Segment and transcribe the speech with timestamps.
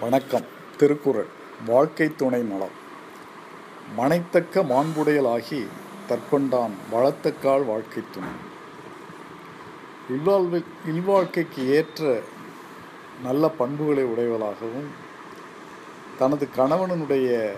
[0.00, 0.44] வணக்கம்.
[0.76, 1.26] திருக்குறள்.
[1.66, 2.74] வாழ்க்கை துணை நலம்
[3.96, 5.66] மனைத்தக்க மாண்புடையலாகி
[6.08, 8.28] தற்கொண்டான் வளத்தக்கால் வாழ்க்கை துணை.
[10.10, 12.20] இல்வாழ்வு இல்வாழ்க்கைக்கு ஏற்ற
[13.22, 14.90] நல்ல பண்புகளை உடையவளாகவும்
[16.18, 17.52] தனது கணவனுடைய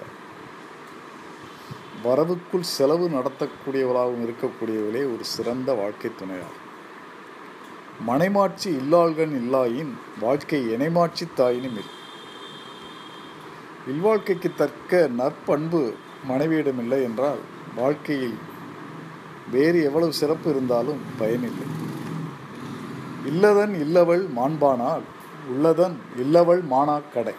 [2.04, 6.64] வரவுக்குள் செலவு நடத்தக்கூடியவளாகவும் இருக்கக்கூடியவளே ஒரு சிறந்த வாழ்க்கை துணையாகும்.
[8.06, 11.95] மனைமாட்சி இல்லாள்கண் இல்லாயின் வாழ்க்கை இணைமாட்சி தாயினும் இருக்கும்
[13.86, 15.94] இல்வாழ்க்கைக்கு தக்க நற்பண்பு
[16.28, 17.38] மனைவியிடமில்லை என்றால்
[17.76, 18.38] வாழ்க்கையில்
[19.50, 21.68] வேறு எவ்வளவு சிறப்பு இருந்தாலும் பயனில்லை
[23.26, 25.04] இல்லதன் இல்லவள் மாண்பானால்
[25.52, 27.34] உள்ளதன் இல்லவள் மானா கடை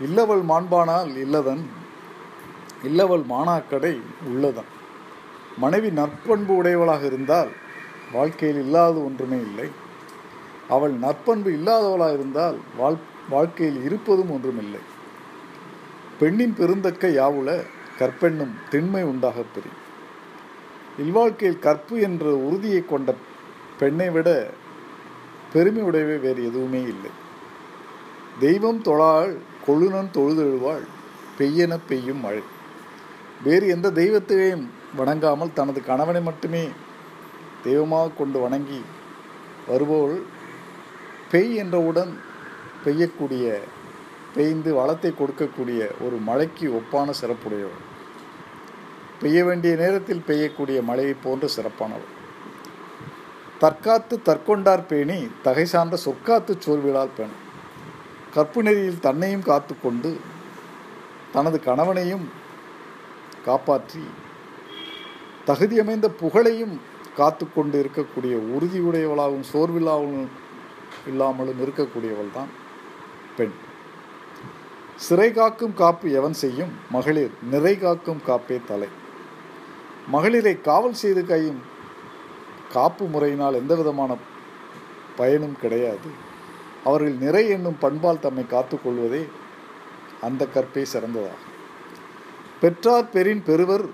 [0.00, 1.62] இல்லவள் மாண்பானால் இல்லதன்
[2.82, 4.68] இல்லவள் மானாக்கடை உள்ளதன்.
[5.58, 7.48] மனைவி நற்பண்பு உடையவளாக இருந்தால்
[8.12, 9.68] வாழ்க்கையில் இல்லாத ஒன்றுமே இல்லை.
[10.68, 12.98] அவள் நற்பண்பு இல்லாதவளாக இருந்தால் வாழ்
[13.30, 14.80] வாழ்க்கையில் இருப்பதும் ஒன்றுமில்லை.
[16.20, 17.50] பெண்ணின் பெருந்தக்க யாவுல
[17.98, 19.70] கற்பெண்ணும் திண்மை உண்டாக பெறி.
[20.98, 23.14] இல்வாழ்க்கையில் கற்பு என்ற உறுதியை கொண்ட
[23.78, 24.28] பெண்ணை விட
[25.52, 27.10] பெருமை உடையவே வேறு எதுவுமே இல்லை.
[28.40, 29.32] தெய்வம் தொழாள்
[29.66, 30.84] கொழுனன் தொழுதெழுவாள்
[31.38, 32.42] பெய்யென பெய்யும் மழை.
[33.44, 34.64] வேறு எந்த தெய்வத்தையும்
[34.98, 36.68] வணங்காமல் தனது கணவனை மட்டுமே
[37.62, 38.80] தெய்வமாக கொண்டு வணங்கி
[39.66, 40.22] வருபவள்
[41.32, 42.12] பெய் என்றவுடன்
[42.84, 43.46] பெய்யக்கூடிய
[44.34, 47.84] பெய்ந்து வளத்தை கொடுக்கக்கூடிய ஒரு மழைக்கு ஒப்பான சிறப்புடையவள்
[49.20, 52.14] பெய்ய வேண்டிய நேரத்தில் பெய்யக்கூடிய மழையை போன்ற சிறப்பானவள்
[53.58, 57.44] தற்காத்து தற்கொண்டார் பேணி தகை சார்ந்த சொற்காத்து சோர்விழால் பேணும்
[58.34, 60.10] கற்பு நெறியில் தன்னையும் காத்து கொண்டு
[61.32, 62.26] தனது கணவனையும்
[63.44, 64.04] காப்பாற்றி
[65.46, 66.76] தகுதியமைந்த புகழையும்
[67.16, 70.24] காத்து கொண்டு இருக்கக்கூடிய உறுதியுடையவளாகவும் சோர்வில்லாவும்
[71.06, 72.50] இல்லாமலும் இருக்கக்கூடியவள் தான்
[73.38, 73.54] பெண்.
[75.06, 76.72] சிறை காக்கும் காப்பு எவன் செய்யும்?
[76.90, 78.88] மகளிர் நிறை காக்கும் காப்பே தலை.
[80.06, 81.60] மகளிரை காவல் செய்து கையும்
[82.72, 84.16] காப்பு முறையினால் எந்த விதமான
[85.16, 86.08] பயனும் கிடையாது.
[86.84, 89.22] அவர்கள் நிறை என்னும் பண்பால் தம்மை காத்துக்கொள்வதே
[90.20, 91.54] அந்த கற்பே சிறந்ததாகும்.
[92.60, 93.86] பெற்றார் பெரின் பெருவர்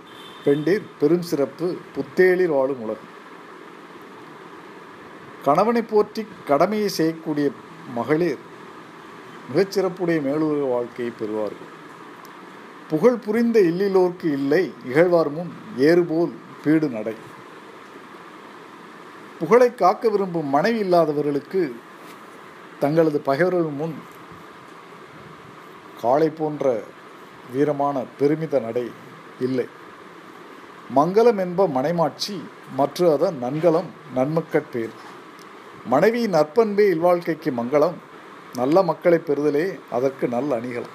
[0.44, 3.12] பெண்டீர் பெரும் சிறப்பு புத்தேளிர் வாழும் உலகம்.
[5.44, 7.48] கணவனை போற்றி கடமையை செய்யக்கூடிய
[7.94, 8.52] மகளிர்
[9.52, 11.72] மிகச்சிறப்புடைய மேலுலக வாழ்க்கையை பெறுவார்கள்.
[12.88, 16.32] புகழ் புரிந்த இல்லிலோர்க்கு இல்லை இகழ்வார் முன் ஏறுபோல்
[16.64, 17.14] பீடு நடை.
[19.38, 21.74] புகழை காக்க விரும்பும் மனைவி இல்லாதவர்களுக்கு
[22.80, 23.94] தங்களது பகைவர்கள் முன்
[26.00, 26.80] காளை போன்ற
[27.54, 28.90] வீரமான பெருமித நடை
[29.40, 29.66] இல்லை.
[30.96, 32.42] மங்களம் என்ப மனைமாட்சி
[32.76, 34.94] மற்ற அதன் நன்கலம் நன்மக்கட்பேர்.
[35.86, 37.94] மனைவியின் நற்பண்பே இல்வாழ்க்கைக்கு மங்களம்
[38.58, 39.62] நல்ல மக்களை பெறுதலே
[39.96, 40.92] அதற்கு நல்ல அணிகலம்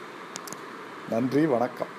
[1.10, 1.90] நன்றி வணக்கம்.